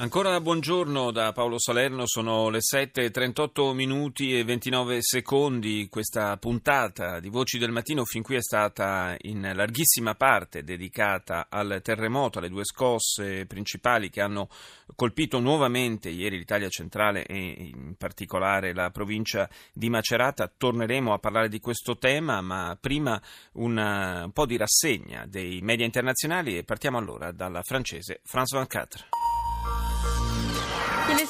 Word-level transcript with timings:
Ancora 0.00 0.40
buongiorno 0.40 1.10
da 1.10 1.32
Paolo 1.32 1.58
Salerno, 1.58 2.04
sono 2.06 2.50
le 2.50 2.60
7.38 2.60 3.72
minuti 3.72 4.32
e 4.32 4.44
29 4.44 4.98
secondi. 5.00 5.88
Questa 5.90 6.36
puntata 6.36 7.18
di 7.18 7.28
Voci 7.28 7.58
del 7.58 7.72
Mattino 7.72 8.04
fin 8.04 8.22
qui 8.22 8.36
è 8.36 8.40
stata 8.40 9.16
in 9.22 9.50
larghissima 9.52 10.14
parte 10.14 10.62
dedicata 10.62 11.48
al 11.50 11.80
terremoto, 11.82 12.38
alle 12.38 12.48
due 12.48 12.64
scosse 12.64 13.44
principali 13.46 14.08
che 14.08 14.20
hanno 14.20 14.48
colpito 14.94 15.40
nuovamente 15.40 16.10
ieri 16.10 16.38
l'Italia 16.38 16.68
centrale 16.68 17.26
e 17.26 17.72
in 17.74 17.96
particolare 17.98 18.72
la 18.72 18.90
provincia 18.90 19.50
di 19.72 19.90
Macerata. 19.90 20.48
Torneremo 20.56 21.12
a 21.12 21.18
parlare 21.18 21.48
di 21.48 21.58
questo 21.58 21.98
tema, 21.98 22.40
ma 22.40 22.78
prima 22.80 23.20
una, 23.54 24.26
un 24.26 24.32
po' 24.32 24.46
di 24.46 24.56
rassegna 24.56 25.26
dei 25.26 25.60
media 25.60 25.84
internazionali 25.84 26.56
e 26.56 26.62
partiamo 26.62 26.98
allora 26.98 27.32
dalla 27.32 27.62
francese 27.64 28.20
France 28.22 28.56
24. 28.56 29.27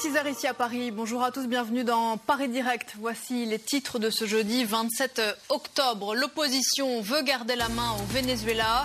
Il 0.01 0.07
est 0.07 0.11
6h 0.11 0.31
ici 0.31 0.47
à 0.47 0.55
Paris. 0.55 0.91
Bonjour 0.91 1.23
à 1.23 1.31
tous, 1.31 1.47
bienvenue 1.47 1.83
dans 1.83 2.19
Paris 2.19 2.49
Direct. 2.49 2.95
Voici 3.01 3.47
les 3.47 3.59
titres 3.59 3.99
de 3.99 4.11
ce 4.11 4.27
jeudi 4.27 4.65
27 4.65 5.21
octobre. 5.49 6.15
L'opposition 6.15 7.01
veut 7.01 7.23
garder 7.23 7.57
la 7.57 7.69
main 7.69 7.93
au 7.93 8.13
Venezuela. 8.13 8.85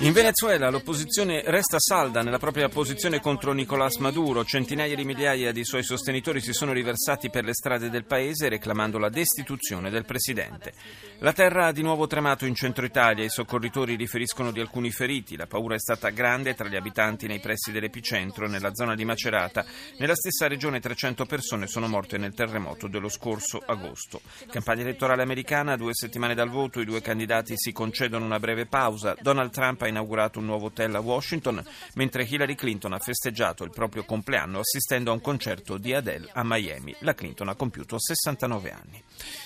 In 0.00 0.12
Venezuela 0.12 0.68
l'opposizione 0.68 1.42
resta 1.46 1.78
salda 1.78 2.20
nella 2.20 2.38
propria 2.38 2.68
posizione 2.68 3.18
contro 3.18 3.52
Nicolás 3.52 3.96
Maduro. 3.96 4.44
Centinaia 4.44 4.94
di 4.94 5.06
migliaia 5.06 5.52
di 5.52 5.64
suoi 5.64 5.82
sostenitori 5.82 6.42
si 6.42 6.52
sono 6.52 6.72
riversati 6.72 7.30
per 7.30 7.44
le 7.44 7.54
strade 7.54 7.88
del 7.88 8.04
paese 8.04 8.50
reclamando 8.50 8.98
la 8.98 9.08
destituzione 9.08 9.88
del 9.88 10.04
presidente. 10.04 10.74
La 11.20 11.32
terra 11.32 11.66
ha 11.66 11.72
di 11.72 11.80
nuovo 11.80 12.06
tremato 12.06 12.44
in 12.44 12.54
centro 12.54 12.84
Italia. 12.84 13.24
I 13.24 13.30
soccorritori 13.30 13.94
riferiscono 13.94 14.50
di 14.50 14.60
alcuni 14.60 14.90
feriti. 14.90 15.36
La 15.36 15.46
paura 15.46 15.76
è 15.76 15.78
stata 15.78 16.10
grande 16.10 16.54
tra 16.54 16.68
gli 16.68 16.76
abitanti 16.76 17.26
nei 17.26 17.40
pressi 17.40 17.72
dell'epicentro, 17.72 18.48
nella 18.48 18.74
zona 18.74 18.94
di 18.94 19.06
Macerata. 19.06 19.64
Nella 19.98 20.14
stessa 20.14 20.46
regione 20.46 20.80
300 20.80 21.24
persone 21.24 21.66
sono 21.66 21.88
morte 21.88 22.18
nel 22.18 22.34
terremoto 22.34 22.86
dello 22.86 23.08
scorso 23.08 23.62
agosto. 23.64 24.20
Campagna 24.50 24.82
elettorale 24.82 25.22
americana, 25.22 25.76
due 25.76 25.94
settimane 25.94 26.34
dal 26.34 26.50
voto, 26.50 26.80
i 26.80 26.86
due 26.86 27.00
candidati 27.00 27.54
si 27.56 27.72
concedono 27.72 28.26
una 28.26 28.38
breve 28.38 28.66
pausa. 28.66 29.16
Donald 29.20 29.50
Trump 29.50 29.68
Trump 29.70 29.82
ha 29.82 29.88
inaugurato 29.88 30.38
un 30.40 30.46
nuovo 30.46 30.66
hotel 30.66 30.94
a 30.96 31.00
Washington, 31.00 31.64
mentre 31.94 32.24
Hillary 32.24 32.56
Clinton 32.56 32.92
ha 32.92 32.98
festeggiato 32.98 33.62
il 33.62 33.70
proprio 33.70 34.04
compleanno 34.04 34.60
assistendo 34.60 35.10
a 35.10 35.14
un 35.14 35.20
concerto 35.20 35.78
di 35.78 35.94
Adele 35.94 36.28
a 36.32 36.42
Miami. 36.44 36.94
La 37.00 37.14
Clinton 37.14 37.48
ha 37.48 37.54
compiuto 37.54 37.96
69 37.98 38.72
anni. 38.72 39.02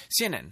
CNN. 0.09 0.47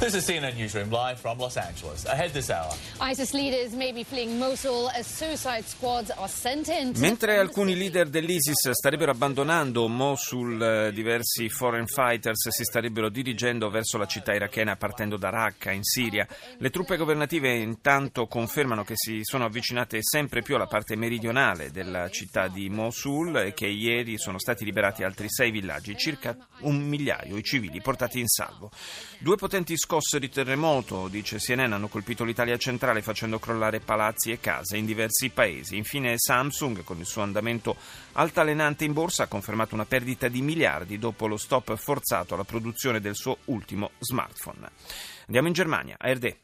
This 0.00 0.14
is 0.14 0.26
CNN 0.26 0.56
Newsroom 0.56 0.88
live 0.90 1.20
from 1.20 1.36
Los 1.38 1.58
Angeles. 1.58 2.06
Ahead 2.06 2.32
this 2.32 2.48
hour. 2.48 2.74
ISIS 3.00 3.34
leaders 3.34 3.74
may 3.74 3.92
be 3.92 4.02
fleeing 4.02 4.38
Mosul 4.38 4.88
as 4.96 5.06
suicide 5.06 5.64
squads 5.66 6.10
are 6.10 6.26
sent 6.26 6.68
in. 6.68 6.94
Mentre 6.96 7.36
alcuni 7.36 7.76
leader 7.76 8.08
dell'ISIS 8.08 8.70
starebbero 8.70 9.10
abbandonando 9.10 9.86
Mosul, 9.88 10.62
eh, 10.62 10.92
diversi 10.94 11.50
foreign 11.50 11.84
fighters 11.84 12.48
si 12.48 12.64
starebbero 12.64 13.10
dirigendo 13.10 13.68
verso 13.68 13.98
la 13.98 14.06
città 14.06 14.32
irachena 14.32 14.74
partendo 14.76 15.18
da 15.18 15.28
Raqqa 15.28 15.70
in 15.70 15.82
Siria. 15.82 16.26
Le 16.56 16.70
truppe 16.70 16.96
governative 16.96 17.52
intanto 17.52 18.26
confermano 18.26 18.84
che 18.84 18.94
si 18.96 19.20
sono 19.22 19.44
avvicinate 19.44 19.98
sempre 20.00 20.40
più 20.40 20.54
alla 20.54 20.66
parte 20.66 20.96
meridionale 20.96 21.70
della 21.70 22.08
città 22.08 22.48
di 22.48 22.70
Mosul 22.70 23.36
e 23.36 23.52
che 23.52 23.66
ieri 23.66 24.16
sono 24.16 24.38
stati 24.38 24.64
liberati 24.64 25.02
altri 25.02 25.26
sei 25.28 25.50
villaggi, 25.50 25.94
circa 25.98 26.34
un 26.60 26.80
migliaio 26.80 27.36
i 27.36 27.42
civili 27.42 27.82
portati 27.82 28.18
in 28.18 28.28
salvo. 28.28 28.70
Due 29.18 29.36
potenti 29.36 29.76
scosse 29.90 30.20
di 30.20 30.28
terremoto, 30.28 31.08
dice 31.08 31.38
CNN, 31.38 31.72
hanno 31.72 31.88
colpito 31.88 32.22
l'Italia 32.22 32.56
centrale 32.56 33.02
facendo 33.02 33.40
crollare 33.40 33.80
palazzi 33.80 34.30
e 34.30 34.38
case 34.38 34.76
in 34.76 34.86
diversi 34.86 35.30
paesi. 35.30 35.76
Infine 35.76 36.14
Samsung, 36.16 36.84
con 36.84 37.00
il 37.00 37.06
suo 37.06 37.22
andamento 37.22 37.74
altalenante 38.12 38.84
in 38.84 38.92
borsa, 38.92 39.24
ha 39.24 39.26
confermato 39.26 39.74
una 39.74 39.86
perdita 39.86 40.28
di 40.28 40.42
miliardi 40.42 40.96
dopo 41.00 41.26
lo 41.26 41.36
stop 41.36 41.74
forzato 41.74 42.34
alla 42.34 42.44
produzione 42.44 43.00
del 43.00 43.16
suo 43.16 43.38
ultimo 43.46 43.90
smartphone. 43.98 44.70
Andiamo 45.26 45.48
in 45.48 45.54
Germania, 45.54 45.96
ARD. 45.98 46.36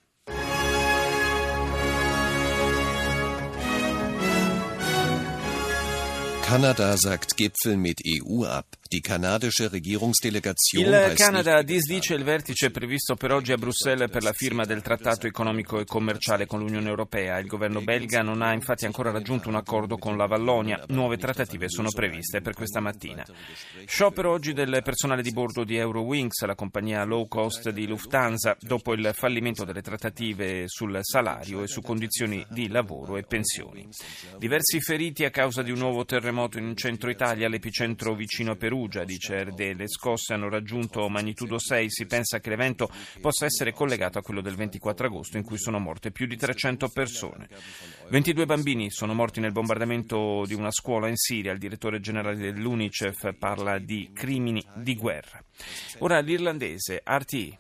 Kanada 6.41 6.97
sagt 6.97 7.35
Gipfel 7.35 7.77
mit 7.77 8.01
EU 8.05 8.43
ab. 8.43 8.65
Die 8.97 9.03
kanadische 9.03 9.69
Regierungsdelegation 9.69 10.83
Il 10.83 11.13
Canada 11.17 11.61
disdice 11.61 12.15
il 12.15 12.25
vertice 12.25 12.71
previsto 12.71 13.15
per 13.15 13.31
oggi 13.31 13.53
a 13.53 13.59
Bruxelles 13.59 14.09
per 14.09 14.23
la 14.23 14.33
firma 14.33 14.65
del 14.65 14.81
trattato 14.81 15.27
economico 15.27 15.79
e 15.79 15.85
commerciale 15.85 16.47
con 16.47 16.61
l'Unione 16.61 16.89
Europea. 16.89 17.39
Il 17.39 17.47
governo 17.47 17.83
belga 17.83 18.23
non 18.23 18.41
ha 18.41 18.55
infatti 18.55 18.87
ancora 18.87 19.11
raggiunto 19.11 19.51
un 19.51 19.57
accordo 19.57 19.99
con 19.99 20.17
la 20.17 20.25
Vallonia. 20.25 20.83
Nuove 20.89 21.19
trattative 21.19 21.69
sono 21.69 21.91
previste 21.91 22.41
per 22.41 22.55
questa 22.55 22.81
mattina. 22.81 23.23
Sciopero 23.85 24.31
oggi 24.31 24.55
del 24.55 24.81
personale 24.83 25.21
di 25.21 25.31
bordo 25.31 25.65
di 25.65 25.77
Eurowings, 25.77 26.47
la 26.47 26.55
compagnia 26.55 27.05
low 27.05 27.29
cost 27.29 27.69
di 27.69 27.87
Lufthansa, 27.87 28.57
dopo 28.61 28.95
il 28.95 29.11
fallimento 29.13 29.67
delle 29.67 29.83
trattative 29.83 30.63
sul 30.69 30.99
salario 31.03 31.63
e 31.63 31.67
su 31.67 31.83
condizioni 31.83 32.43
di 32.49 32.69
lavoro 32.69 33.19
e 33.19 33.25
pensioni. 33.25 33.87
Diversi 34.39 34.81
feriti 34.81 35.27
a 35.27 35.31
causa 35.31 35.61
di 35.61 35.71
un 35.71 35.81
nuovo 35.81 36.07
terremoto 36.07 36.57
in 36.57 36.75
centro 36.75 37.11
Italia, 37.11 37.47
l'epicentro 37.47 38.15
vicino 38.15 38.53
a 38.53 38.57
Perù 38.57 38.85
Perugia, 38.87 39.05
dice 39.05 39.43
RD. 39.43 39.75
Le 39.77 39.89
scosse 39.89 40.33
hanno 40.33 40.49
raggiunto 40.49 41.09
magnitudo 41.09 41.59
6. 41.59 41.91
Si 41.91 42.07
pensa 42.07 42.39
che 42.39 42.51
l'evento 42.51 42.89
possa 43.21 43.45
essere 43.45 43.73
collegato 43.73 44.19
a 44.19 44.23
quello 44.23 44.41
del 44.41 44.55
24 44.55 45.07
agosto, 45.07 45.37
in 45.37 45.43
cui 45.43 45.59
sono 45.59 45.79
morte 45.79 46.11
più 46.11 46.27
di 46.27 46.37
300 46.37 46.89
persone. 46.89 47.49
22 48.09 48.47
bambini 48.47 48.91
sono 48.91 49.13
morti 49.13 49.41
nel 49.41 49.53
bombardamento 49.53 50.45
di 50.47 50.55
una 50.55 50.71
scuola 50.71 51.09
in 51.09 51.17
Siria. 51.17 51.53
Il 51.53 51.59
direttore 51.59 52.01
generale 52.01 52.37
dell'UNICEF 52.37 53.35
parla 53.37 53.79
di 53.79 54.11
crimini 54.15 54.65
di 54.77 54.95
guerra. 54.95 55.43
Ora 55.99 56.21
l'irlandese 56.21 57.03
RTI. 57.05 57.59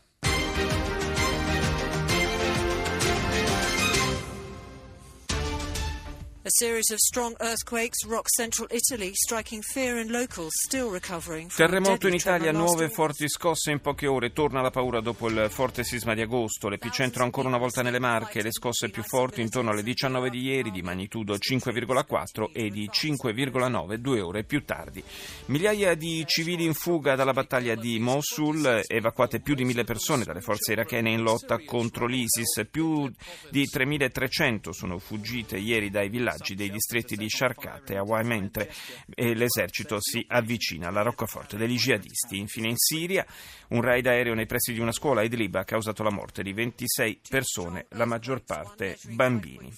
A 6.47 6.49
series 6.49 6.91
of 6.93 6.99
strong 6.99 7.35
earthquakes 7.41 8.07
rock 8.07 8.29
central 8.29 8.69
Italy, 8.71 9.11
striking 9.15 9.63
fear 9.63 9.99
in 9.99 10.13
locals 10.13 10.53
still 10.65 10.93
recovering 10.93 11.49
from 11.49 11.67
Terremoto 11.67 12.07
in 12.07 12.15
Italia, 12.15 12.53
nuove 12.53 12.89
forti 12.89 13.29
scosse 13.29 13.73
in 13.73 13.81
poche 13.81 14.07
ore, 14.07 14.31
torna 14.31 14.61
la 14.61 14.71
paura 14.71 15.01
dopo 15.01 15.29
il 15.29 15.49
forte 15.51 15.83
sisma 15.83 16.15
di 16.15 16.21
agosto, 16.21 16.69
l'epicentro 16.69 17.25
ancora 17.25 17.49
una 17.49 17.59
volta 17.59 17.83
nelle 17.83 17.99
Marche, 17.99 18.45
le 18.45 18.53
scosse 18.53 18.91
più 18.91 19.03
forti 19.03 19.41
intorno 19.41 19.71
alle 19.71 19.83
19 19.83 20.31
di 20.31 20.41
ieri 20.43 20.71
di 20.71 20.83
magnitudo 20.83 21.35
5,4 21.35 22.53
e 22.53 22.71
di 22.71 22.89
5,9 22.93 23.95
due 23.97 24.21
ore 24.21 24.45
più 24.45 24.63
tardi. 24.63 25.03
Migliaia 25.47 25.97
di 25.97 26.23
civili 26.29 26.65
in 26.65 26.75
fuga 26.75 27.17
dalla 27.17 27.33
battaglia 27.33 27.75
di 27.75 27.99
Mosul, 27.99 28.83
evacuate 28.87 29.41
più 29.41 29.57
di 29.57 29.65
mille 29.65 29.83
persone 29.83 30.23
dalle 30.23 30.43
forze 30.43 30.75
irachene 30.75 31.11
in 31.11 31.23
lotta 31.23 31.59
contro 31.65 32.07
l'ISIS, 32.07 32.69
più 32.71 33.13
di 33.51 33.69
3.300 33.69 34.71
sono 34.71 35.01
fuggite 35.01 35.57
ieri 35.57 35.91
dai 35.91 36.09
villaggi 36.09 36.35
villaggi 36.37 36.55
dei 36.55 36.71
distretti 36.71 37.17
di 37.17 37.29
Sharkat 37.29 37.91
e 37.91 37.97
Hawaii 37.97 38.27
mentre 38.27 38.71
l'esercito 39.17 39.99
si 40.01 40.25
avvicina 40.29 40.89
alla 40.89 41.03
roccaforte 41.03 41.57
degli 41.57 41.77
jihadisti. 41.77 42.39
Infine 42.39 42.69
in 42.69 42.77
Siria 42.77 43.25
un 43.69 43.81
raid 43.81 44.07
aereo 44.07 44.35
nei 44.35 44.47
pressi 44.47 44.73
di 44.73 44.81
una 44.81 44.93
scuola 44.93 45.21
a 45.21 45.25
Idlib 45.25 45.55
ha 45.55 45.65
causato 45.65 46.03
la 46.03 46.11
morte 46.11 46.43
di 46.43 46.53
26 46.53 47.21
persone, 47.29 47.87
la 47.91 48.05
maggior 48.05 48.43
parte 48.45 48.99
bambini. 49.11 49.73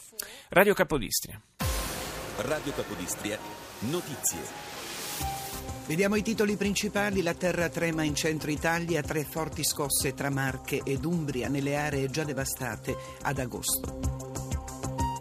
Radio 0.51 0.75
Capodistria. 0.75 1.41
Radio 2.37 2.73
Capodistria, 2.73 3.39
notizie. 3.81 4.67
Vediamo 5.87 6.17
i 6.17 6.23
titoli 6.23 6.57
principali. 6.57 7.23
La 7.23 7.33
terra 7.33 7.71
trema 7.71 8.03
in 8.03 8.15
centro 8.15 8.51
Italia, 8.51 9.01
tre 9.03 9.25
forti 9.25 9.65
scosse 9.65 10.13
tra 10.13 10.29
Marche 10.29 10.83
ed 10.85 11.05
Umbria 11.05 11.49
nelle 11.49 11.77
aree 11.77 12.11
già 12.11 12.25
devastate 12.25 12.95
ad 13.23 13.39
agosto. 13.39 14.18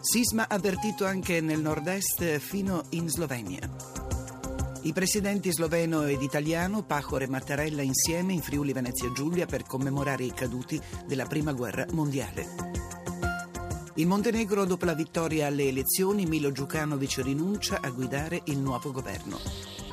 Sisma 0.00 0.46
avvertito 0.48 1.04
anche 1.04 1.40
nel 1.40 1.60
nord-est 1.60 2.38
fino 2.38 2.84
in 2.90 3.08
Slovenia. 3.08 3.68
I 4.82 4.92
presidenti 4.92 5.50
sloveno 5.50 6.04
ed 6.04 6.22
italiano, 6.22 6.82
Pachor 6.82 7.22
e 7.22 7.28
Mattarella 7.28 7.82
insieme 7.82 8.32
in 8.32 8.40
Friuli 8.40 8.72
Venezia 8.72 9.10
Giulia 9.12 9.44
per 9.46 9.64
commemorare 9.64 10.22
i 10.22 10.32
caduti 10.32 10.80
della 11.06 11.26
Prima 11.26 11.52
Guerra 11.52 11.84
Mondiale. 11.92 12.46
In 13.96 14.06
Montenegro, 14.06 14.64
dopo 14.64 14.84
la 14.84 14.94
vittoria 14.94 15.48
alle 15.48 15.66
elezioni, 15.66 16.26
Milo 16.26 16.50
Djukanovic 16.50 17.20
rinuncia 17.22 17.80
a 17.82 17.90
guidare 17.90 18.42
il 18.44 18.58
nuovo 18.58 18.92
governo. 18.92 19.87